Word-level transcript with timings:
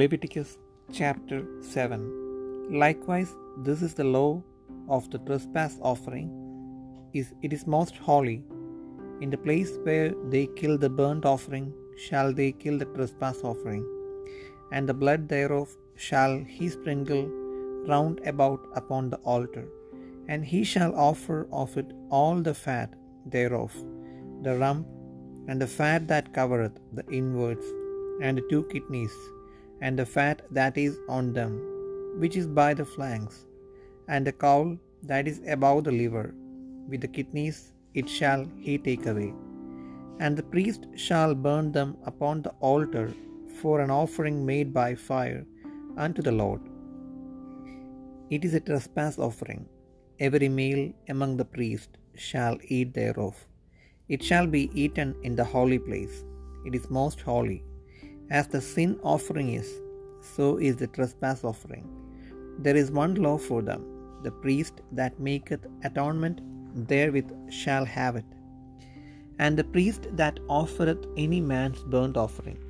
Leviticus 0.00 0.50
chapter 0.98 1.38
7 1.60 2.04
Likewise, 2.82 3.30
this 3.58 3.82
is 3.82 3.92
the 3.92 4.04
law 4.04 4.42
of 4.88 5.10
the 5.10 5.18
trespass 5.26 5.74
offering. 5.82 6.28
Is 7.12 7.34
It 7.42 7.52
is 7.52 7.66
most 7.66 7.96
holy. 8.06 8.38
In 9.20 9.28
the 9.34 9.40
place 9.46 9.72
where 9.82 10.14
they 10.30 10.46
kill 10.60 10.78
the 10.84 10.88
burnt 11.00 11.26
offering, 11.32 11.66
shall 12.04 12.32
they 12.32 12.52
kill 12.52 12.78
the 12.78 12.88
trespass 12.94 13.40
offering, 13.50 13.84
and 14.70 14.88
the 14.88 14.98
blood 15.02 15.28
thereof 15.34 15.68
shall 16.06 16.38
he 16.54 16.70
sprinkle 16.76 17.26
round 17.92 18.22
about 18.32 18.62
upon 18.82 19.10
the 19.10 19.20
altar, 19.34 19.66
and 20.28 20.50
he 20.54 20.62
shall 20.72 20.94
offer 21.10 21.40
of 21.64 21.76
it 21.82 21.92
all 22.08 22.40
the 22.48 22.56
fat 22.64 22.90
thereof, 23.36 23.76
the 24.48 24.56
rump, 24.64 24.86
and 25.48 25.60
the 25.60 25.72
fat 25.78 26.08
that 26.14 26.34
covereth 26.40 26.78
the 27.00 27.06
inwards, 27.20 27.68
and 28.22 28.38
the 28.38 28.46
two 28.50 28.64
kidneys, 28.72 29.16
and 29.84 29.98
the 29.98 30.08
fat 30.14 30.38
that 30.58 30.76
is 30.86 30.94
on 31.18 31.26
them, 31.38 31.52
which 32.22 32.36
is 32.40 32.48
by 32.60 32.70
the 32.80 32.88
flanks, 32.94 33.36
and 34.12 34.26
the 34.26 34.36
caul 34.44 34.68
that 35.10 35.26
is 35.30 35.38
above 35.56 35.80
the 35.86 35.96
liver, 36.00 36.26
with 36.90 37.00
the 37.04 37.12
kidneys 37.16 37.58
it 38.00 38.08
shall 38.18 38.42
he 38.66 38.74
take 38.88 39.06
away. 39.12 39.30
And 40.22 40.36
the 40.36 40.48
priest 40.54 40.82
shall 41.06 41.32
burn 41.46 41.66
them 41.76 41.90
upon 42.10 42.36
the 42.42 42.54
altar 42.72 43.06
for 43.60 43.74
an 43.84 43.90
offering 44.02 44.38
made 44.50 44.70
by 44.80 44.90
fire 45.08 45.42
unto 46.04 46.22
the 46.26 46.36
Lord. 46.42 46.62
It 48.34 48.44
is 48.46 48.54
a 48.54 48.64
trespass 48.68 49.18
offering. 49.26 49.62
Every 50.26 50.48
male 50.60 50.84
among 51.14 51.32
the 51.38 51.48
priests 51.56 51.98
shall 52.28 52.56
eat 52.76 52.90
thereof. 52.98 53.34
It 54.14 54.22
shall 54.28 54.46
be 54.56 54.64
eaten 54.82 55.10
in 55.26 55.34
the 55.40 55.48
holy 55.54 55.80
place. 55.88 56.16
It 56.66 56.74
is 56.78 56.96
most 57.00 57.20
holy. 57.32 57.60
As 58.38 58.46
the 58.52 58.60
sin 58.62 58.92
offering 59.02 59.48
is, 59.60 59.70
so 60.34 60.56
is 60.66 60.76
the 60.76 60.86
trespass 60.86 61.40
offering. 61.44 61.86
There 62.64 62.78
is 62.82 62.90
one 62.90 63.14
law 63.26 63.36
for 63.46 63.60
them 63.70 63.82
the 64.26 64.30
priest 64.44 64.80
that 65.00 65.18
maketh 65.26 65.66
atonement 65.88 66.40
therewith 66.90 67.30
shall 67.50 67.84
have 67.84 68.16
it. 68.20 68.30
And 69.38 69.58
the 69.58 69.70
priest 69.74 70.06
that 70.20 70.38
offereth 70.48 71.04
any 71.24 71.40
man's 71.40 71.82
burnt 71.94 72.16
offering, 72.16 72.60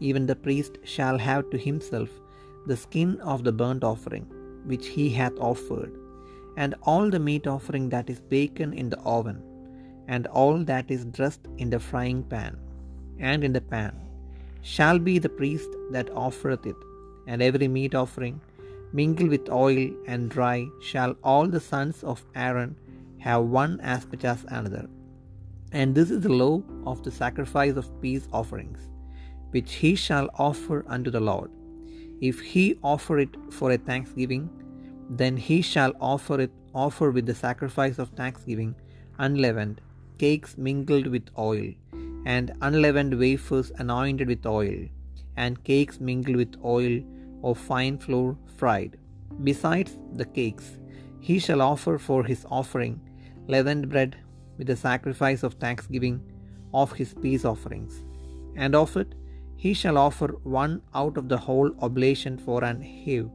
even 0.00 0.26
the 0.26 0.40
priest 0.46 0.76
shall 0.94 1.16
have 1.28 1.48
to 1.50 1.58
himself 1.66 2.10
the 2.66 2.76
skin 2.76 3.18
of 3.20 3.44
the 3.44 3.56
burnt 3.62 3.84
offering, 3.92 4.26
which 4.70 4.88
he 4.96 5.06
hath 5.20 5.38
offered, 5.50 5.92
and 6.56 6.74
all 6.82 7.08
the 7.08 7.24
meat 7.28 7.46
offering 7.46 7.88
that 7.94 8.10
is 8.10 8.20
baken 8.34 8.76
in 8.82 8.90
the 8.90 9.00
oven, 9.16 9.40
and 10.08 10.26
all 10.26 10.58
that 10.72 10.90
is 10.90 11.04
dressed 11.18 11.46
in 11.56 11.70
the 11.70 11.80
frying 11.90 12.22
pan, 12.34 12.54
and 13.30 13.42
in 13.48 13.54
the 13.58 13.66
pan, 13.74 13.94
shall 14.62 14.98
be 14.98 15.18
the 15.18 15.28
priest 15.28 15.70
that 15.90 16.10
offereth 16.10 16.66
it, 16.66 16.76
and 17.26 17.42
every 17.42 17.68
meat 17.68 17.94
offering, 17.94 18.40
mingled 18.92 19.30
with 19.30 19.50
oil 19.50 19.90
and 20.06 20.30
dry, 20.30 20.66
shall 20.80 21.16
all 21.22 21.46
the 21.46 21.60
sons 21.60 22.02
of 22.02 22.24
Aaron 22.34 22.76
have 23.18 23.44
one 23.44 23.80
as 23.80 24.06
much 24.06 24.24
as 24.24 24.44
another. 24.48 24.88
And 25.72 25.94
this 25.94 26.10
is 26.10 26.22
the 26.22 26.32
law 26.32 26.62
of 26.86 27.02
the 27.02 27.10
sacrifice 27.10 27.76
of 27.76 28.00
peace 28.00 28.26
offerings, 28.32 28.78
which 29.50 29.74
he 29.74 29.94
shall 29.94 30.30
offer 30.38 30.84
unto 30.86 31.10
the 31.10 31.20
Lord. 31.20 31.50
If 32.20 32.40
he 32.40 32.78
offer 32.82 33.18
it 33.18 33.36
for 33.50 33.72
a 33.72 33.78
thanksgiving, 33.78 34.48
then 35.10 35.36
he 35.36 35.62
shall 35.62 35.92
offer 36.00 36.40
it 36.40 36.52
offer 36.74 37.10
with 37.10 37.26
the 37.26 37.34
sacrifice 37.34 37.98
of 37.98 38.10
thanksgiving 38.10 38.74
unleavened, 39.18 39.80
cakes 40.18 40.56
mingled 40.56 41.06
with 41.06 41.28
oil, 41.36 41.72
and 42.24 42.52
unleavened 42.62 43.18
wafers 43.18 43.72
anointed 43.78 44.28
with 44.28 44.46
oil, 44.46 44.86
and 45.36 45.62
cakes 45.64 46.00
mingled 46.00 46.36
with 46.36 46.56
oil 46.64 47.00
of 47.42 47.58
fine 47.58 47.98
flour 47.98 48.36
fried. 48.56 48.98
Besides 49.44 49.92
the 50.14 50.24
cakes, 50.24 50.78
he 51.20 51.38
shall 51.38 51.62
offer 51.62 51.98
for 51.98 52.24
his 52.24 52.44
offering 52.50 53.00
leavened 53.46 53.88
bread 53.88 54.16
with 54.56 54.66
the 54.66 54.76
sacrifice 54.76 55.42
of 55.42 55.54
thanksgiving 55.54 56.20
of 56.74 56.92
his 56.92 57.14
peace 57.14 57.44
offerings. 57.44 58.04
And 58.56 58.74
of 58.74 58.96
it 58.96 59.14
he 59.56 59.72
shall 59.74 59.98
offer 59.98 60.28
one 60.42 60.82
out 60.94 61.16
of 61.16 61.28
the 61.28 61.36
whole 61.36 61.70
oblation 61.80 62.38
for 62.38 62.64
an 62.64 62.80
heave 62.80 63.30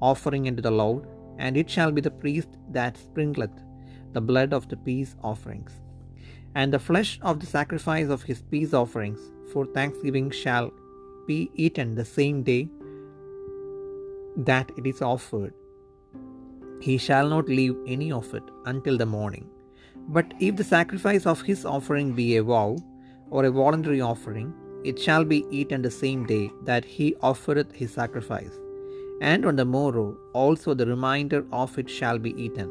offering 0.00 0.48
unto 0.48 0.62
the 0.62 0.70
Lord, 0.70 1.06
and 1.38 1.56
it 1.56 1.68
shall 1.68 1.92
be 1.92 2.00
the 2.00 2.10
priest 2.10 2.48
that 2.70 2.96
sprinkleth 2.96 3.62
the 4.12 4.20
blood 4.20 4.52
of 4.52 4.68
the 4.68 4.76
peace 4.76 5.14
offerings. 5.22 5.72
And 6.54 6.72
the 6.72 6.78
flesh 6.78 7.18
of 7.22 7.40
the 7.40 7.46
sacrifice 7.46 8.08
of 8.08 8.22
his 8.22 8.42
peace 8.42 8.74
offerings 8.74 9.20
for 9.52 9.66
thanksgiving 9.66 10.30
shall 10.30 10.72
be 11.26 11.50
eaten 11.54 11.94
the 11.94 12.04
same 12.04 12.42
day 12.42 12.68
that 14.36 14.70
it 14.76 14.86
is 14.86 15.00
offered. 15.00 15.54
He 16.80 16.98
shall 16.98 17.28
not 17.28 17.48
leave 17.48 17.76
any 17.86 18.10
of 18.10 18.32
it 18.34 18.42
until 18.64 18.96
the 18.98 19.06
morning. 19.06 19.48
But 20.08 20.32
if 20.40 20.56
the 20.56 20.64
sacrifice 20.64 21.26
of 21.26 21.42
his 21.42 21.64
offering 21.64 22.14
be 22.14 22.36
a 22.36 22.42
vow, 22.42 22.76
or 23.30 23.44
a 23.44 23.50
voluntary 23.50 24.00
offering, 24.00 24.52
it 24.84 24.98
shall 24.98 25.24
be 25.24 25.44
eaten 25.50 25.82
the 25.82 25.90
same 25.90 26.26
day 26.26 26.50
that 26.64 26.84
he 26.84 27.14
offereth 27.22 27.72
his 27.72 27.92
sacrifice. 27.92 28.58
And 29.20 29.44
on 29.44 29.56
the 29.56 29.64
morrow 29.64 30.16
also 30.32 30.74
the 30.74 30.86
remainder 30.86 31.44
of 31.52 31.78
it 31.78 31.88
shall 31.88 32.18
be 32.18 32.34
eaten. 32.42 32.68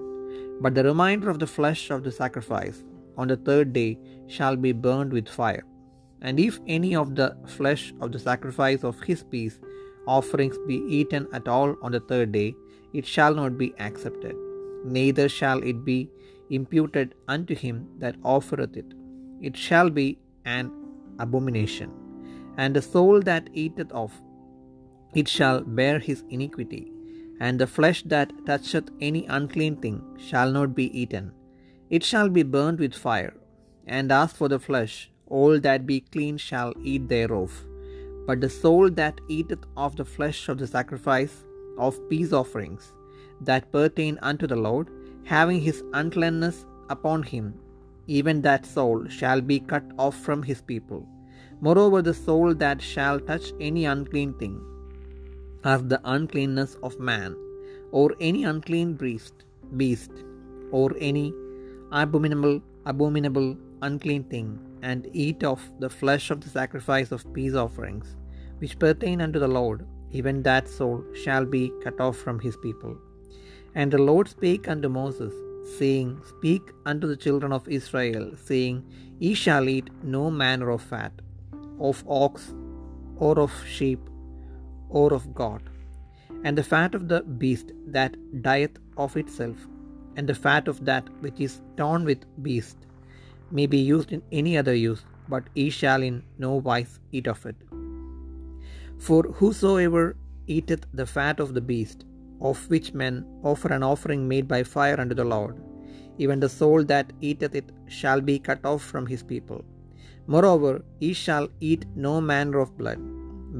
But 0.61 0.75
the 0.75 0.83
remainder 0.83 1.29
of 1.29 1.39
the 1.39 1.47
flesh 1.47 1.89
of 1.89 2.03
the 2.03 2.11
sacrifice 2.11 2.79
on 3.19 3.27
the 3.31 3.37
third 3.49 3.73
day 3.73 3.89
shall 4.35 4.55
be 4.65 4.71
burned 4.85 5.11
with 5.17 5.27
fire. 5.39 5.65
And 6.21 6.39
if 6.39 6.59
any 6.77 6.95
of 7.01 7.15
the 7.15 7.27
flesh 7.57 7.93
of 8.01 8.11
the 8.13 8.19
sacrifice 8.19 8.83
of 8.83 9.01
his 9.09 9.23
peace 9.23 9.59
offerings 10.07 10.57
be 10.67 10.77
eaten 10.99 11.27
at 11.39 11.47
all 11.47 11.75
on 11.81 11.91
the 11.91 11.99
third 12.11 12.31
day, 12.31 12.55
it 12.93 13.05
shall 13.05 13.35
not 13.35 13.57
be 13.57 13.73
accepted, 13.87 14.35
neither 14.83 15.27
shall 15.29 15.61
it 15.71 15.85
be 15.85 16.09
imputed 16.49 17.13
unto 17.27 17.55
him 17.63 17.87
that 17.99 18.15
offereth 18.23 18.75
it. 18.75 18.93
It 19.41 19.55
shall 19.55 19.89
be 19.89 20.07
an 20.45 20.71
abomination. 21.19 21.91
And 22.57 22.75
the 22.75 22.81
soul 22.81 23.21
that 23.21 23.49
eateth 23.53 23.91
of 23.91 24.11
it 25.13 25.27
shall 25.27 25.61
bear 25.79 25.99
his 25.99 26.23
iniquity, 26.29 26.83
and 27.39 27.59
the 27.59 27.67
flesh 27.67 28.01
that 28.13 28.31
toucheth 28.45 28.89
any 29.09 29.25
unclean 29.27 29.75
thing 29.83 30.01
shall 30.29 30.51
not 30.51 30.75
be 30.75 30.87
eaten. 31.01 31.31
It 31.89 32.03
shall 32.03 32.29
be 32.29 32.43
burnt 32.43 32.79
with 32.79 32.93
fire. 32.93 33.33
And 33.87 34.11
as 34.11 34.33
for 34.33 34.47
the 34.47 34.59
flesh, 34.59 35.09
all 35.27 35.59
that 35.59 35.87
be 35.87 36.01
clean 36.01 36.37
shall 36.37 36.73
eat 36.83 37.07
thereof. 37.09 37.65
But 38.27 38.41
the 38.41 38.49
soul 38.49 38.91
that 38.91 39.21
eateth 39.27 39.65
of 39.75 39.95
the 39.95 40.05
flesh 40.05 40.49
of 40.49 40.59
the 40.59 40.67
sacrifice 40.67 41.43
of 41.77 41.97
peace 42.09 42.31
offerings 42.31 42.93
that 43.41 43.71
pertain 43.71 44.19
unto 44.21 44.45
the 44.45 44.55
Lord, 44.55 44.89
having 45.23 45.61
his 45.61 45.83
uncleanness 45.93 46.65
upon 46.89 47.23
him, 47.23 47.53
even 48.05 48.41
that 48.41 48.65
soul 48.65 49.07
shall 49.07 49.41
be 49.41 49.59
cut 49.59 49.83
off 49.97 50.15
from 50.15 50.43
his 50.43 50.61
people. 50.61 51.07
Moreover, 51.61 52.01
the 52.01 52.13
soul 52.13 52.53
that 52.55 52.81
shall 52.81 53.19
touch 53.19 53.51
any 53.59 53.85
unclean 53.85 54.33
thing, 54.33 54.61
as 55.63 55.83
the 55.83 56.01
uncleanness 56.03 56.75
of 56.83 56.99
man, 56.99 57.35
or 57.91 58.15
any 58.19 58.43
unclean 58.43 58.93
beast, 58.93 59.33
beast, 59.75 60.11
or 60.71 60.91
any 60.99 61.33
abominable, 61.91 62.61
abominable, 62.85 63.57
unclean 63.81 64.23
thing, 64.23 64.59
and 64.81 65.07
eat 65.13 65.43
of 65.43 65.61
the 65.79 65.89
flesh 65.89 66.31
of 66.31 66.41
the 66.41 66.49
sacrifice 66.49 67.11
of 67.11 67.31
peace 67.33 67.53
offerings, 67.53 68.15
which 68.59 68.79
pertain 68.79 69.21
unto 69.21 69.39
the 69.39 69.47
Lord, 69.47 69.85
even 70.11 70.43
that 70.43 70.67
soul 70.67 71.03
shall 71.13 71.45
be 71.45 71.71
cut 71.83 71.99
off 71.99 72.17
from 72.17 72.39
his 72.39 72.57
people. 72.57 72.97
And 73.75 73.91
the 73.91 74.01
Lord 74.01 74.27
spake 74.27 74.67
unto 74.67 74.89
Moses, 74.89 75.33
saying, 75.77 76.21
Speak 76.27 76.61
unto 76.85 77.07
the 77.07 77.17
children 77.17 77.51
of 77.51 77.67
Israel, 77.67 78.31
saying, 78.35 78.83
Ye 79.19 79.33
shall 79.33 79.67
eat 79.69 79.89
no 80.03 80.31
manner 80.31 80.69
of 80.69 80.81
fat, 80.81 81.11
of 81.79 82.03
ox, 82.07 82.53
or 83.17 83.39
of 83.39 83.51
sheep, 83.65 83.99
or 84.89 85.13
of 85.13 85.33
goat, 85.33 85.61
and 86.43 86.57
the 86.57 86.63
fat 86.63 86.95
of 86.95 87.07
the 87.07 87.21
beast 87.21 87.71
that 87.85 88.15
dieth 88.41 88.77
of 88.97 89.15
itself, 89.17 89.57
and 90.19 90.27
the 90.31 90.39
fat 90.45 90.67
of 90.71 90.79
that 90.89 91.05
which 91.23 91.39
is 91.47 91.53
torn 91.79 92.03
with 92.09 92.23
beast, 92.47 92.77
may 93.57 93.67
be 93.75 93.81
used 93.95 94.11
in 94.15 94.21
any 94.39 94.53
other 94.61 94.75
use, 94.75 95.03
but 95.33 95.45
ye 95.59 95.69
shall 95.79 96.03
in 96.09 96.17
no 96.45 96.51
wise 96.67 96.93
eat 97.17 97.27
of 97.33 97.45
it. 97.51 97.55
For 99.07 99.21
whosoever 99.39 100.05
eateth 100.55 100.85
the 100.99 101.09
fat 101.15 101.39
of 101.45 101.53
the 101.53 101.65
beast, 101.71 101.99
of 102.49 102.69
which 102.73 102.93
men 103.01 103.15
offer 103.51 103.71
an 103.77 103.85
offering 103.91 104.27
made 104.33 104.47
by 104.53 104.61
fire 104.75 104.99
unto 105.03 105.15
the 105.19 105.29
Lord, 105.35 105.55
even 106.23 106.39
the 106.41 106.53
soul 106.59 106.83
that 106.93 107.13
eateth 107.29 107.55
it 107.61 107.69
shall 107.99 108.21
be 108.29 108.37
cut 108.47 108.63
off 108.71 108.83
from 108.91 109.05
his 109.13 109.23
people. 109.31 109.61
Moreover, 110.33 110.73
ye 110.99 111.13
shall 111.23 111.47
eat 111.69 111.85
no 112.07 112.13
manner 112.31 112.59
of 112.59 112.77
blood, 112.81 112.99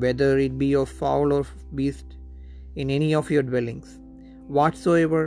whether 0.04 0.32
it 0.46 0.58
be 0.64 0.72
of 0.82 0.90
fowl 1.02 1.32
or 1.38 1.46
beast, 1.80 2.10
in 2.76 2.90
any 2.98 3.12
of 3.20 3.32
your 3.34 3.46
dwellings. 3.52 3.90
Whatsoever 4.58 5.24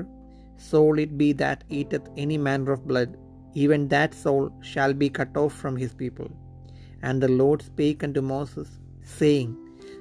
soul 0.71 0.99
it 0.99 1.19
be 1.23 1.33
that 1.43 1.65
eateth 1.69 2.09
any 2.17 2.39
manner 2.39 2.73
of 2.73 2.87
blood, 2.93 3.17
even 3.55 3.89
that 3.89 4.15
soul 4.15 4.53
shall 4.61 4.95
be 5.03 5.09
cut 5.19 5.37
off 5.37 5.53
from 5.53 5.77
his 5.77 5.93
people. 6.03 6.31
And 7.03 7.23
the 7.23 7.29
Lord 7.43 7.63
spake 7.63 8.05
unto 8.05 8.23
Moses, 8.23 8.69
saying, 9.03 9.51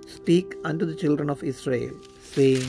speak 0.08 0.56
unto 0.64 0.86
the 0.86 0.96
children 0.96 1.30
of 1.30 1.44
Israel, 1.44 1.94
saying, 2.34 2.68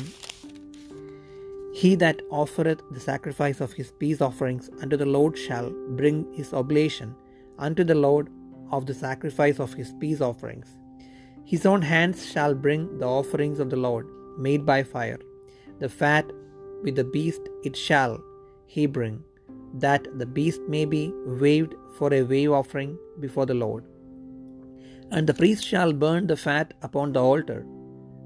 He 1.81 1.95
that 1.97 2.23
offereth 2.31 2.83
the 2.91 3.01
sacrifice 3.01 3.61
of 3.61 3.73
his 3.73 3.91
peace 4.03 4.21
offerings 4.21 4.71
unto 4.81 4.97
the 4.97 5.11
Lord 5.17 5.37
shall 5.47 5.71
bring 6.01 6.33
his 6.39 6.53
oblation 6.53 7.15
unto 7.59 7.85
the 7.85 8.01
Lord 8.07 8.29
of 8.71 8.87
the 8.87 8.95
sacrifice 8.95 9.59
of 9.61 9.75
his 9.75 9.93
peace 10.01 10.21
offerings. 10.21 10.69
His 11.45 11.67
own 11.67 11.83
hands 11.83 12.25
shall 12.33 12.55
bring 12.55 12.99
the 12.99 13.11
offerings 13.21 13.59
of 13.59 13.71
the 13.71 13.83
Lord 13.89 14.07
made 14.39 14.65
by 14.65 14.83
fire. 14.83 15.21
The 15.81 15.89
fat 15.89 16.27
with 16.83 16.97
the 16.97 17.05
beast 17.05 17.49
it 17.65 17.77
shall 17.77 18.23
he 18.67 18.87
bring, 18.87 19.23
that 19.75 20.07
the 20.19 20.27
beast 20.27 20.61
may 20.69 20.85
be 20.85 21.13
waved 21.43 21.75
for 21.99 22.13
a 22.13 22.23
wave 22.23 22.53
offering 22.53 22.99
before 23.21 23.47
the 23.47 23.55
Lord. 23.55 23.85
And 25.11 25.27
the 25.27 25.35
priest 25.35 25.65
shall 25.65 25.93
burn 25.93 26.27
the 26.27 26.37
fat 26.37 26.75
upon 26.83 27.13
the 27.13 27.23
altar, 27.23 27.65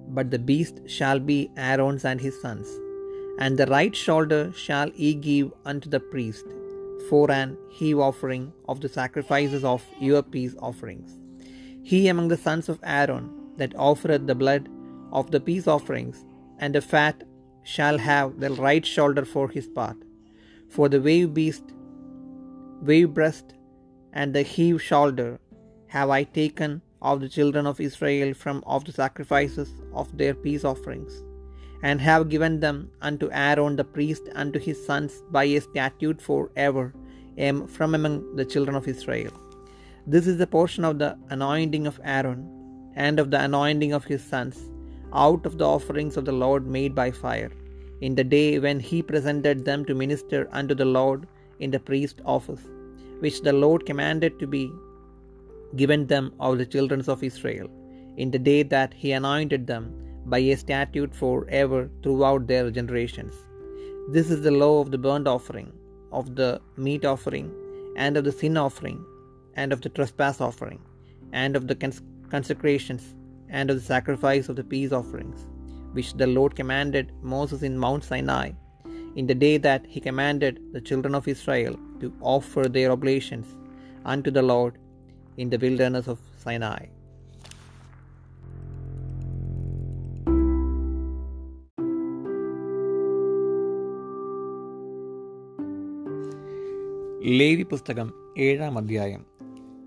but 0.09 0.31
the 0.31 0.39
beast 0.39 0.81
shall 0.87 1.19
be 1.19 1.51
Aaron's 1.57 2.05
and 2.05 2.21
his 2.21 2.41
sons. 2.41 2.69
And 3.39 3.59
the 3.59 3.67
right 3.67 3.95
shoulder 3.95 4.53
shall 4.55 4.91
he 4.91 5.15
give 5.15 5.53
unto 5.65 5.91
the 5.91 6.01
priest 6.01 6.47
for 7.11 7.31
an 7.31 7.57
heave 7.71 7.99
offering 7.99 8.53
of 8.69 8.81
the 8.81 8.89
sacrifices 8.89 9.65
of 9.65 9.85
your 10.01 10.23
peace 10.23 10.55
offerings. 10.61 11.19
He 11.83 12.09
among 12.09 12.29
the 12.29 12.37
sons 12.37 12.69
of 12.69 12.81
Aaron 12.83 13.31
that 13.57 13.75
offereth 13.77 14.27
the 14.27 14.35
blood 14.35 14.69
of 15.13 15.31
the 15.31 15.41
peace 15.41 15.67
offerings 15.67 16.25
and 16.59 16.75
the 16.75 16.81
fat 16.81 17.23
shall 17.75 17.99
have 17.99 18.39
the 18.39 18.51
right 18.51 18.87
shoulder 18.87 19.25
for 19.25 19.49
his 19.49 19.67
part. 19.67 19.97
For 20.75 20.89
the 20.89 21.01
wave 21.01 21.35
beast, 21.35 21.65
wave 22.81 23.13
breast, 23.13 23.55
and 24.13 24.33
the 24.33 24.43
heave 24.43 24.81
shoulder 24.81 25.41
have 25.89 26.11
I 26.11 26.23
taken 26.23 26.81
of 27.03 27.21
the 27.21 27.29
children 27.29 27.67
of 27.67 27.81
Israel 27.81 28.35
from 28.35 28.63
of 28.67 28.85
the 28.85 28.93
sacrifices 28.93 29.71
of 29.93 30.17
their 30.17 30.35
peace 30.45 30.65
offerings, 30.65 31.25
and 31.83 32.01
have 32.01 32.29
given 32.29 32.61
them 32.61 32.79
unto 33.01 33.31
Aaron 33.33 33.75
the 33.75 33.89
priest 33.97 34.23
unto 34.35 34.61
his 34.61 34.79
sons 34.87 35.23
by 35.31 35.45
a 35.45 35.61
statute 35.61 36.23
for 36.29 36.51
ever 36.69 36.95
am 37.37 37.67
from 37.67 37.97
among 37.97 38.37
the 38.37 38.45
children 38.45 38.77
of 38.77 38.89
Israel. 38.95 39.33
This 40.07 40.29
is 40.29 40.39
the 40.39 40.47
portion 40.47 40.85
of 40.85 41.01
the 41.01 41.19
anointing 41.31 41.87
of 41.89 42.01
Aaron 42.05 42.43
and 42.95 43.19
of 43.19 43.31
the 43.33 43.43
anointing 43.43 43.93
of 43.93 44.05
his 44.05 44.23
sons 44.23 44.57
out 45.13 45.47
of 45.47 45.59
the 45.59 45.67
offerings 45.67 46.17
of 46.17 46.25
the 46.25 46.33
Lord 46.33 46.67
made 46.67 46.95
by 46.95 47.11
fire, 47.11 47.53
in 48.01 48.15
the 48.15 48.25
day 48.25 48.59
when 48.59 48.81
he 48.81 49.03
presented 49.03 49.65
them 49.65 49.85
to 49.85 49.95
minister 49.95 50.49
unto 50.53 50.75
the 50.75 50.85
Lord 50.85 51.27
in 51.61 51.71
the 51.71 51.81
priest 51.81 52.21
office, 52.25 52.65
which 53.21 53.41
the 53.43 53.53
Lord 53.53 53.87
commanded 53.87 54.39
to 54.39 54.47
be 54.47 54.71
given 55.77 56.07
them 56.07 56.33
of 56.41 56.59
the 56.59 56.67
children 56.67 57.03
of 57.09 57.23
Israel, 57.23 57.69
in 58.17 58.31
the 58.31 58.39
day 58.39 58.63
that 58.63 58.95
he 58.95 59.13
anointed 59.13 59.67
them 59.67 59.85
by 60.27 60.39
a 60.39 60.57
statute 60.57 61.15
for 61.15 61.47
ever 61.49 61.91
throughout 62.03 62.47
their 62.47 62.71
generations. 62.71 63.35
This 64.09 64.31
is 64.31 64.43
the 64.43 64.51
law 64.51 64.81
of 64.81 64.91
the 64.91 64.99
burnt 64.99 65.29
offering, 65.29 65.73
of 66.13 66.37
the 66.37 66.61
meat 66.77 67.05
offering, 67.05 67.53
and 67.97 68.17
of 68.17 68.25
the 68.25 68.33
sin 68.33 68.57
offering, 68.57 69.05
and 69.55 69.73
of 69.73 69.81
the 69.81 69.89
trespass 69.89 70.41
offering, 70.41 70.81
and 71.33 71.57
of 71.57 71.67
the 71.67 71.75
cons- 71.75 72.03
consecrations, 72.31 73.15
and 73.51 73.71
of 73.71 73.77
the 73.77 73.83
sacrifice 73.83 74.49
of 74.49 74.57
the 74.57 74.65
peace 74.65 74.93
offerings, 74.93 75.47
which 75.93 76.15
the 76.15 76.27
Lord 76.27 76.57
commanded 76.57 77.13
Moses 77.23 77.63
in 77.63 77.79
Mount 77.79 78.05
Sinai, 78.05 78.53
in 79.17 79.27
the 79.27 79.35
day 79.35 79.57
that 79.59 79.87
he 79.87 80.01
commanded 80.01 80.61
the 80.73 80.81
children 80.81 81.15
of 81.15 81.29
Israel 81.29 81.79
to 82.01 82.13
offer 82.21 82.69
their 82.69 82.91
oblations 82.91 83.47
unto 84.05 84.31
the 84.31 84.43
Lord 84.43 84.79
in 85.37 85.51
the 85.51 85.59
wilderness 85.59 86.07
of 86.07 86.19
Sinai. 86.37 86.87
Levi 97.39 97.63
പുസ്തകം 97.63 98.15
ഏഴാം 98.39 98.79
അധ്യായം 98.79 99.27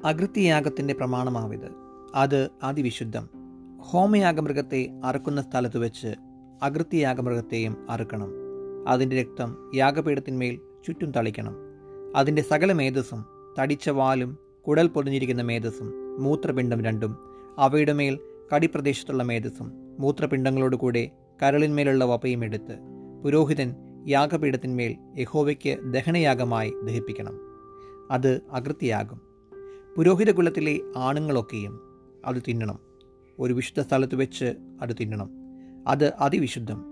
അകൃത്യയാഗത്തിന്റെ 0.06 0.94
പ്രമാണമാവിത് 0.94 1.70
അത് 2.16 2.50
അതിവിശുദ്ധം 2.64 3.39
ഹോമയാഗമൃഗത്തെ 3.82 5.02
അറുക്കുന്ന 5.04 5.42
സ്ഥലത്ത് 5.42 5.78
വെച്ച് 5.78 6.16
അകൃത്യയാഗമൃഗത്തെയും 6.64 7.78
അറുക്കണം. 7.90 8.30
അതിന്റെ 8.88 9.22
രക്തം 9.22 9.72
യാഗപീഠത്തിന്മേൽ 9.76 10.60
ചുറ്റും 10.88 11.12
തളിക്കണം. 11.12 11.56
അതിന്റെ 12.16 12.42
സകല 12.42 12.74
മേധസ്സും 12.74 13.26
തടിച്ച 13.60 13.90
വാലും 13.90 14.38
കുടൽ 14.68 14.88
പൊതിഞ്ഞിരിക്കുന്ന 14.88 15.42
മേധസ്സും 15.42 16.24
മൂത്രപിണ്ഡം 16.24 16.84
രണ്ടും 16.84 17.18
അവയുടെ 17.58 17.94
മേൽ 17.94 18.20
കടിപ്രദേശത്തുള്ള 18.56 19.24
മേധസ്സും 19.24 19.72
മൂത്രപിണ്ഡങ്ങളോടുകൂടെ 20.00 21.12
കരളിന്മേലുള്ള 21.44 22.06
വപ്പയും 22.06 22.44
എടുത്ത് 22.44 22.78
പുരോഹിതൻ 23.24 23.76
യാഗപീഠത്തിന്മേൽ 24.08 24.96
യഹോവയ്ക്ക് 25.18 25.94
ദഹനയാഗമായി 25.94 26.74
ദഹിപ്പിക്കണം. 26.86 27.40
അത് 28.12 28.42
അകൃത്യയാകും. 28.52 29.22
പുരോഹിതകുലത്തിലെ 29.98 30.80
ആണുങ്ങളൊക്കെയും 30.98 31.80
അത് 32.26 32.42
തിന്നണം. 32.48 32.89
ഒരു 33.40 33.54
വിശുദ്ധ 33.54 33.88
സ്ഥലത്ത് 33.88 34.16
വെച്ച് 34.16 34.56
അത് 34.82 34.96
തിന്നണം. 35.00 35.30
അത് 35.88 36.14
അതിവിശുദ്ധം. 36.20 36.84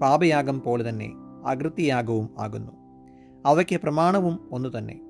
പാപയാഗം 0.00 0.60
പോലെ 0.60 0.88
തന്നെ 0.88 1.12
അകൃത്യയാഗവും 1.46 2.28
ആകുന്നു. 2.38 2.72
അവയ്ക്ക് 3.46 3.80
പ്രമാണവും 3.80 4.48
ഒന്നു 4.52 4.78
തന്നെ. 4.78 5.00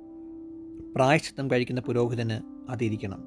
പ്രായശ്ചിത്തം 0.97 1.51
കഴിക്കുന്ന 1.51 1.81
പുരോഹിതന് 1.81 2.41
അതിരിക്കണം. 2.71 3.25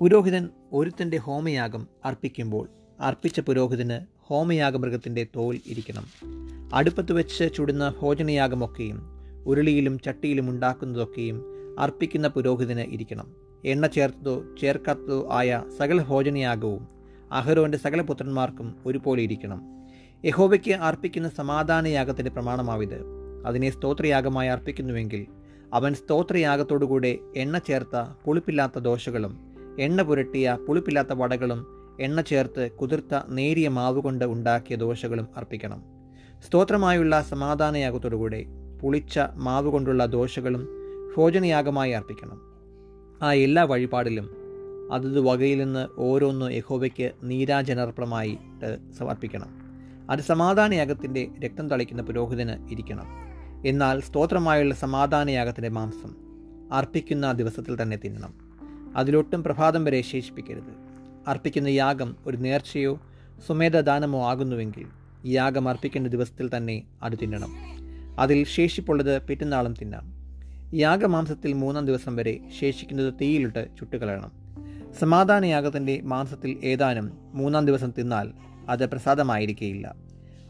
പുരോഹിതൻ 0.00 0.48
ഒരുത്തന്റെ 0.72 1.16
ഹോമയാഗം 1.16 1.86
അർപ്പിക്കുമ്പോൾ 2.04 2.68
അർപ്പിച്ച 3.00 3.40
പുരോഹിതന് 3.40 4.06
ഹോമയാഗമൃഗത്തിന്റെ 4.18 5.26
തോൽ 5.36 5.60
ഇരിക്കണം. 5.66 6.04
അടുപ്പത്ത് 6.74 7.12
വെച്ച് 7.12 7.50
ചുടുന്ന 7.54 7.94
ഭോജനയാഗമൊക്കെയും 8.02 9.02
ഉരുളിയിലും 9.46 9.98
ചട്ടിയിലും 9.98 10.50
ഉണ്ടാക്കുന്നതൊക്കെയും 10.50 11.42
അർപ്പിക്കുന്ന 11.78 12.28
പുരോഹിതന് 12.28 12.80
ഇരിക്കണം. 12.80 13.45
എണ്ണ 13.64 13.86
ചേർത്തതോ 13.86 14.44
ചേർക്കാത്തതോ 14.60 15.28
ആയ 15.32 15.62
സകല 15.78 16.02
ഭോജനയാഗവും 16.02 16.88
അഹരോന്റെ 17.32 17.78
സകല 17.78 18.00
പുത്രന്മാർക്കും 18.00 18.76
ഒരുപോലെ 18.86 19.22
ഇരിക്കണം. 19.22 19.62
യഹോബയ്ക്ക് 20.24 20.70
അർപ്പിക്കുന്ന 20.70 21.28
സമാധാനയാഗത്തിന്റെ 21.28 22.30
പ്രമാണമാവിത്. 22.30 23.04
അതിനെ 23.46 23.70
സ്തോത്രയാഗമായി 23.70 24.48
അർപ്പിക്കുന്നുവെങ്കിൽ 24.48 25.26
അവൻ 25.74 25.94
സ്തോത്രയാഗത്തോടുകൂടെ 25.94 27.18
എണ്ണ 27.36 27.58
ചേർത്ത 27.58 28.04
പുളിപ്പില്ലാത്ത 28.24 28.78
ദോശകളും 28.78 29.38
എണ്ണ 29.78 30.02
പുരട്ടിയ 30.02 30.58
പുളിപ്പില്ലാത്ത 30.68 31.12
വടകളും 31.12 31.66
എണ്ണ 32.00 32.20
ചേർത്ത് 32.20 32.70
കുതിർത്ത 32.70 33.20
നേരിയ 33.28 33.68
മാവ് 33.68 34.00
കൊണ്ട് 34.00 34.24
ഉണ്ടാക്കിയ 34.24 34.76
ദോശകളും 34.76 35.28
അർപ്പിക്കണം. 35.36 35.82
സ്തോത്രമായുള്ള 36.46 37.22
സമാധാനയാഗത്തോടുകൂടെ 37.22 38.44
പുളിച്ച 38.82 39.18
മാവ് 39.34 39.68
കൊണ്ടുള്ള 39.70 40.06
ദോശകളും 40.06 40.68
ഭോജനയാഗമായി 41.16 41.92
അർപ്പിക്കണം. 41.92 42.55
ആ 43.22 43.32
എല്ലാ 43.32 43.62
വഴിപാടിലും 43.62 44.30
അതത് 44.92 45.20
വകയിൽ 45.20 45.58
നിന്ന് 45.58 45.86
ഓരോന്ന് 45.98 46.52
യഹോവയ്ക്ക് 46.52 47.12
നീരാജനർപ്പണമായിട്ട് 47.22 48.92
സമർപ്പിക്കണം. 48.98 49.46
അത് 50.10 50.20
സമാധാനയാഗത്തിന്റെ 50.20 51.28
രക്തം 51.44 51.68
തളിക്കുന്ന 51.68 52.02
പുരോഹിതന് 52.02 52.72
ഇരിക്കണം. 52.72 53.06
എന്നാൽ 53.66 54.00
സ്തോത്രമായുള്ള 54.00 54.74
സമാധാനയാഗത്തിന്റെ 54.74 55.68
മാംസം 55.68 56.14
അർപ്പിക്കുന്ന 56.72 57.32
ദിവസത്തിൽ 57.32 57.82
തന്നെ 57.82 57.96
തിന്നണം. 57.96 58.34
അതിലൊട്ടും 58.96 59.44
പ്രഭാതം 59.44 59.84
വരെ 59.84 60.02
ശേഷിപ്പിക്കരുത്. 60.02 60.86
അർപ്പിക്കുന്ന 61.28 61.68
യാഗം 61.68 62.16
ഒരു 62.26 62.36
നേർച്ചയോ 62.36 63.00
സുമേധദാനമോ 63.46 64.30
ആകുന്നുവെങ്കിൽ 64.30 64.86
യാഗം 65.26 65.68
അർപ്പിക്കേണ്ട 65.68 66.06
ദിവസത്തിൽ 66.06 66.56
തന്നെ 66.56 66.82
അത് 67.02 67.12
തിന്നണം. 67.22 67.52
അതിൽ 68.20 68.44
ശേഷിപ്പുള്ളത് 68.44 69.22
പിറ്റന്നാളും 69.22 69.74
തിന്നാം. 69.74 70.15
യാഗമാംസത്തിൽ 70.74 71.52
മൂന്നാം 71.52 71.86
ദിവസം 71.86 72.16
വരെ 72.16 72.40
ശേഷിക്കുന്നത് 72.60 73.14
തീയിലിട്ട് 73.20 73.68
ചുട്ടുകളയണം. 73.78 74.32
സമാധാനയാഗത്തിന്റെ 74.98 76.00
മാംസത്തിൽ 76.04 76.58
ഏതാനും 76.64 77.10
മൂന്നാം 77.34 77.66
ദിവസം 77.66 77.92
തിന്നാൽ 77.98 78.32
അത് 78.68 78.86
പ്രസാദമായിരിക്കുകയില്ല 78.86 79.94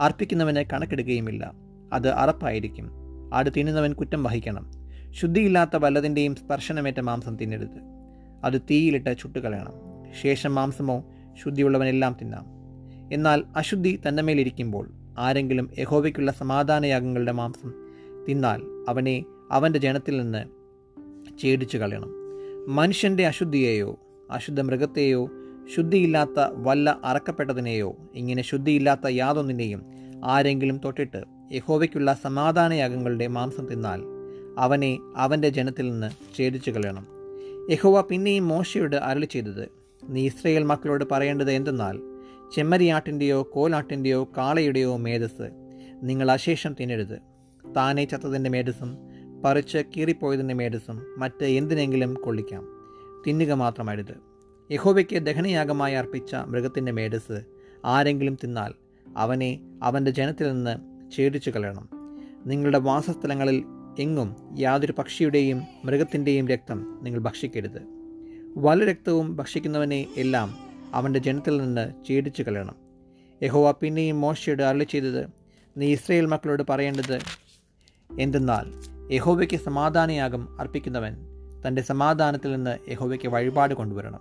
അർപ്പിക്കുന്നവന് 0.00 0.64
കണക്കെടുക്കുകയുമില്ല 0.72 1.54
അത് 1.92 2.08
അറപ്പായിരിക്കും. 2.08 2.90
അത് 3.34 3.46
തിന്നുന്നവൻ 3.56 3.92
കുറ്റം 3.92 4.22
വഹിക്കണം. 4.22 4.70
ശുദ്ധിയില്ലാത്ത 5.10 5.76
വല്ലതിന്റെയും 5.76 6.34
സ്പർശനമേറ്റ 6.34 7.00
മാംസം 7.00 7.36
തിന്നരുത്. 7.36 7.80
അത് 8.44 8.60
തീയിലിട്ട് 8.60 9.18
ചുട്ടുകളയണം. 9.18 9.72
ശേഷം 10.22 10.54
മാംസമോ 10.54 11.04
ശുദ്ധിയുള്ളവനെല്ലാം 11.44 12.16
തിന്നാം. 12.20 12.46
എന്നാൽ 13.12 13.44
അശുദ്ധി 13.56 14.00
തന്റെ 14.08 14.22
മേലിരിക്കുമ്പോൾ 14.22 14.90
ആരെങ്കിലും 15.18 15.70
യഹോവയ്ക്കുള്ള 15.78 16.32
സമാധാനയാഗങ്ങളുടെ 16.32 17.32
മാംസം 17.32 17.72
തിന്നാൽ 18.28 18.62
അവനെ 18.88 19.24
അവന്റെ 19.52 19.78
ജനത്തിൽ 19.78 20.16
നിന്ന് 20.16 20.44
ഛേദിച്ചു 21.42 21.78
കളയണം. 21.78 22.10
മനുഷ്യന്റെ 22.68 23.26
അശുദ്ധിയെയോ 23.26 23.98
അശുദ്ധ 24.30 24.60
മൃഗത്തെയോ 24.60 25.30
ശുദ്ധിയില്ലാത്ത 25.76 26.40
വല്ല 26.52 27.00
അറക്കപ്പെട്ടതിനെയോ 27.04 27.96
ഇങ്ങനെ 28.14 28.42
ശുദ്ധിയില്ലാത്ത 28.42 29.06
യാതൊന്നിനെയും 29.06 29.82
ആരെങ്കിലും 30.24 30.80
തൊട്ടിട്ട് 30.84 31.24
യഹോവയ്ക്കുള്ള 31.52 32.18
സമാധാനയാഗങ്ങളുടെ 32.24 33.26
മാംസം 33.26 33.66
തിന്നാൽ 33.66 34.02
അവനെ 34.58 34.98
അവന്റെ 35.16 35.48
ജനത്തിൽ 35.48 35.90
നിന്ന് 35.90 36.10
ഛേദിച്ചു 36.38 36.70
കളയണം. 36.70 37.06
യഹോവ 37.70 38.00
പിന്നെയും 38.00 38.48
മോശയോട് 38.48 38.96
അരളി 38.96 39.26
ചെയ്തത് 39.26 39.68
നീ 40.08 40.26
ഇസ്രയേൽ 40.26 40.62
മക്കളോട് 40.62 41.04
പറയേണ്ടത് 41.10 41.50
എന്തെന്നാൽ 41.50 42.00
ചെമ്മരിയാട്ടിന്റെയോ 42.56 43.50
കോലാട്ടിന്റെയോ 43.52 44.24
കാളയുടെയോ 44.24 44.96
മേധസ് 44.96 45.50
നിങ്ങൾ 46.02 46.30
അശേഷം 46.30 46.76
തിന്നരുത്. 46.80 47.18
താനെ 47.76 48.04
ചത്തതിന്റെ 48.04 48.50
മേധസ്സും 48.50 49.05
പറിച്ച് 49.44 49.78
കീറിപ്പോയതിന്റെ 49.96 50.54
മേധസ്സും 50.54 51.14
മറ്റ് 51.18 51.44
എന്തിനെങ്കിലും 51.44 52.14
കൊള്ളിക്കാം. 52.14 52.64
തിന്നുക 53.26 53.52
മാത്രമരുത് 53.52 54.14
യഹോവയ്ക്ക് 54.72 55.18
ദഹനയാഗമായി 55.18 55.94
അർപ്പിച്ച 55.94 56.34
മൃഗത്തിന്റെ 56.34 56.92
മേധസ് 56.92 57.42
ആരെങ്കിലും 57.84 58.36
തിന്നാൽ 58.44 58.72
അവനെ 59.16 59.60
അവന്റെ 59.82 60.10
ജനത്തിൽ 60.10 60.52
നിന്ന് 60.52 60.76
ഛേദിച്ചു 61.16 61.50
കളയണം. 61.50 61.88
നിങ്ങളുടെ 62.46 62.78
വാസസ്ഥലങ്ങളിൽ 62.78 63.64
എങ്ങും 63.98 64.36
യാതൊരു 64.58 64.92
പക്ഷിയുടെയും 64.92 65.62
മൃഗത്തിന്റെയും 65.84 66.48
രക്തം 66.48 67.00
നിങ്ങൾ 67.02 67.20
ഭക്ഷിക്കരുത്. 67.20 67.80
വല 68.56 68.84
രക്തവും 68.84 69.36
ഭക്ഷിക്കുന്നവനെ 69.36 70.06
എല്ലാം 70.16 70.58
അവന്റെ 70.94 71.18
ജനത്തിൽ 71.18 71.56
നിന്ന് 71.56 72.06
ഛേദിച്ചു 72.08 72.42
കളയണം. 72.42 72.74
യഹോവ 73.42 73.70
പിന്നെയും 73.70 74.20
മോശയോട് 74.20 74.62
അരളി 74.62 74.84
ചെയ്തത് 74.84 75.26
നീ 75.76 75.92
ഇസ്രയേൽ 75.92 76.26
മക്കളോട് 76.26 76.62
പറയേണ്ടത് 76.70 77.18
എന്തെന്നാൽ 78.18 78.95
യഹോവയ്ക്ക് 79.12 79.56
സമാധാനയാഗം 79.56 80.60
അർപ്പിക്കുന്നവൻ 80.60 81.16
തന്റെ 81.66 81.82
സമാധാനത്തിൽ 81.82 82.52
നിന്ന് 82.52 82.90
യഹോവയ്ക്ക് 82.90 83.28
വഴിപാട് 83.28 83.74
കൊണ്ടുവരണം. 83.74 84.20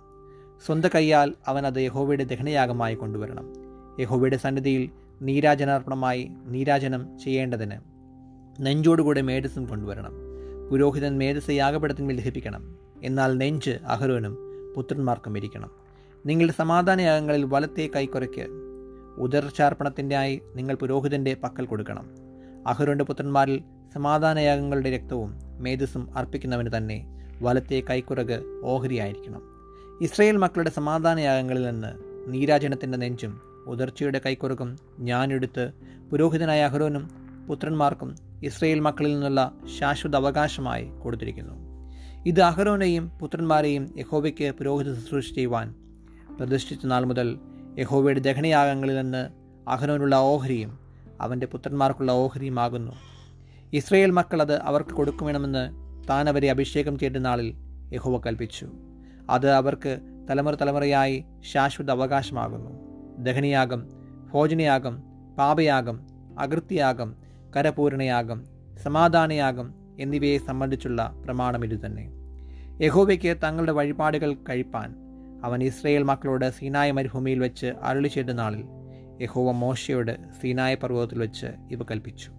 സ്വന്തം 0.66 0.90
കൈയാൽ 0.94 1.34
അവൻ 1.46 1.66
അത് 1.66 1.78
യഹോവയുടെ 1.78 2.24
ദഹനയാഗമായി 2.24 2.94
കൊണ്ടുവരണം. 2.94 3.52
യഹോവയുടെ 4.00 4.36
സന്നിധിയിൽ 4.36 4.90
നീരാജനാർപ്പണമായി 5.22 6.30
നീരാജനം 6.46 7.18
ചെയ്യേണ്ടതിന് 7.18 7.72
നെഞ്ചോടുകൂടെ 8.60 9.20
മേധസ്സും 9.20 9.66
കൊണ്ടുവരണം. 9.66 10.12
പുരോഹിതൻ 10.70 11.18
മേധസ് 11.18 11.50
യാഗപീഠത്തിന്മേൽ 11.50 12.20
ദഹിപ്പിക്കണം. 12.20 12.76
എന്നാൽ 13.02 13.38
നെഞ്ച് 13.38 13.70
അഹരോനും 13.70 14.38
പുത്രന്മാർക്കും 14.76 15.38
ഇരിക്കണം. 15.38 15.70
നിങ്ങളുടെ 16.26 16.52
സമാധാനയാഗങ്ങളിൽ 16.52 17.44
വലത്തെ 17.44 17.90
കൈക്കുറയ്ക്ക് 17.96 18.46
ഉദർച്ചാർപ്പണത്തിന്റെ 19.18 20.16
ആയി 20.16 20.42
നിങ്ങൾ 20.54 20.74
പുരോഹിതന്റെ 20.74 21.36
പക്കൽ 21.42 21.66
കൊടുക്കണം. 21.66 22.10
അഹരോന്റെ 22.66 23.04
പുത്രന്മാരിൽ 23.04 23.62
സമാധാനയാഗങ്ങളുടെ 23.96 24.90
രക്തവും 24.90 25.30
മേധസ്സും 25.58 26.18
അർപ്പിക്കുന്നവന് 26.18 26.70
തന്നെ 26.76 26.96
വലത്തെ 27.42 27.82
കൈക്കുറക് 27.90 28.60
ഓഹരിയായിരിക്കണം. 28.64 29.42
ഇസ്രയേൽ 30.00 30.36
മക്കളുടെ 30.36 30.70
സമാധാനയാഗങ്ങളിൽ 30.70 31.62
നിന്ന് 31.62 31.90
നീരാജനത്തിന്റെ 32.28 32.98
നെഞ്ചും 32.98 33.40
ഉദർച്ചയുടെ 33.66 34.20
കൈക്കുറകും 34.26 34.78
ഞാനെടുത്ത് 34.98 35.72
പുരോഹിതനായ 36.10 36.62
അഹ്റോനും 36.64 37.04
പുത്രന്മാർക്കും 37.48 38.14
ഇസ്രയേൽ 38.42 38.80
മക്കളിൽ 38.80 39.12
നിന്നുള്ള 39.12 39.52
ശാശ്വത 39.78 40.16
അവകാശമായി 40.16 40.84
കൊടുത്തിരിക്കുന്നു. 41.02 41.54
ഇത് 42.26 42.40
അഹ്റോനെയും 42.40 43.10
പുത്രന്മാരെയും 43.18 43.94
യഹോവയ്ക്ക് 43.98 44.52
പുരോഹിത 44.58 44.94
ശുശ്രൂഷ 44.94 45.32
ചെയ്യുവാൻ 45.32 45.74
പ്രതിഷ്ഠിച്ച 46.36 46.86
നാൾ 46.86 47.04
മുതൽ 47.04 47.38
യഹോവയുടെ 47.78 48.20
ദഹനയാഗങ്ങളിൽ 48.20 48.96
നിന്ന് 48.96 49.30
അഹ്റോനുള്ള 49.70 50.16
ഓഹരിയും 50.16 50.78
അവന്റെ 51.20 51.46
പുത്രന്മാർക്കുള്ള 51.46 52.12
ഓഹരിയുമാകുന്നു. 52.12 52.92
ഇസ്രയേൽ 53.72 54.10
മക്കൾ 54.10 54.42
അത് 54.42 54.60
അവർക്ക് 54.60 54.90
കൊടുക്കുമെണമെന്ന് 54.90 55.70
താൻ 56.08 56.28
അവരെ 56.28 56.50
അഭിഷേകം 56.50 56.98
ചെയ്ത 56.98 57.16
നാളിൽ 57.16 57.54
യഹോവ 57.92 58.20
കൽപ്പിച്ചു 58.26 58.66
അത് 59.30 59.50
അവർക്ക് 59.50 59.98
തലമുറ 60.30 60.54
തലമുറയായി 60.54 61.24
ശാശ്വത 61.40 61.90
അവകാശമാകുന്നു. 61.90 62.70
ദഹനിയാകം 63.24 63.88
ഭോജനയാകം 64.32 65.02
പാപയാഗം 65.38 66.00
അകൃത്യയാഗം 66.38 67.16
കരപൂരണയാകം 67.56 68.44
സമാധാനയാഗം 68.82 69.74
എന്നിവയെ 70.00 70.38
സംബന്ധിച്ചുള്ള 70.38 71.22
പ്രമാണം 71.24 71.64
ഇതുതന്നെ 71.64 72.10
യഹോവയ്ക്ക് 72.84 73.36
തങ്ങളുടെ 73.44 73.72
വഴിപാടുകൾ 73.72 74.34
കഴിപ്പാൻ 74.34 74.94
അവൻ 75.44 75.62
ഇസ്രയേൽ 75.62 76.02
മക്കളോട് 76.02 76.50
സീനായ 76.50 76.90
മരുഭൂമിയിൽ 76.92 77.38
വെച്ച് 77.38 77.66
അരുളി 77.66 78.08
ചെയ്ത 78.08 78.26
നാളിൽ 78.26 78.64
യഹോവ 79.22 79.52
മോശയോട് 79.52 80.30
സീനായ 80.40 80.74
പർവതത്തിൽ 80.74 81.18
വെച്ച് 81.18 81.46
ഇവ 81.46 81.82
കൽപ്പിച്ചു. 81.82 82.35